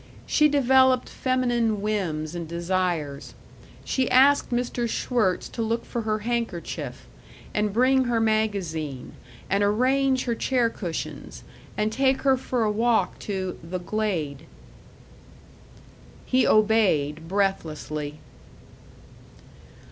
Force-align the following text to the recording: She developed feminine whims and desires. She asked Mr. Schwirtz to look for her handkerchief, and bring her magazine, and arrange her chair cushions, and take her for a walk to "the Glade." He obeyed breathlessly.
She 0.25 0.49
developed 0.49 1.07
feminine 1.09 1.79
whims 1.79 2.33
and 2.33 2.47
desires. 2.47 3.35
She 3.85 4.09
asked 4.09 4.49
Mr. 4.49 4.89
Schwirtz 4.89 5.47
to 5.49 5.61
look 5.61 5.85
for 5.85 6.01
her 6.01 6.17
handkerchief, 6.25 7.05
and 7.53 7.71
bring 7.71 8.05
her 8.05 8.19
magazine, 8.19 9.13
and 9.47 9.63
arrange 9.63 10.23
her 10.23 10.33
chair 10.33 10.71
cushions, 10.71 11.43
and 11.77 11.91
take 11.91 12.23
her 12.23 12.35
for 12.35 12.63
a 12.63 12.71
walk 12.71 13.19
to 13.19 13.59
"the 13.63 13.77
Glade." 13.77 14.47
He 16.25 16.47
obeyed 16.47 17.27
breathlessly. 17.27 18.17